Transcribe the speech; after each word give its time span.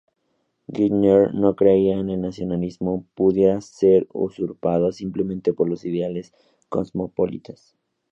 Gellner 0.67 1.31
no 1.31 1.55
creía 1.55 1.93
que 2.03 2.13
el 2.13 2.21
nacionalismo 2.21 3.05
pudiera 3.13 3.61
ser 3.61 4.07
usurpado 4.11 4.91
simplemente 4.91 5.53
por 5.53 5.69
los 5.69 5.85
ideales 5.85 6.33
cosmopolitas. 6.69 7.77